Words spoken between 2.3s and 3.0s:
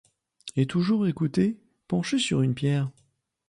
une pierre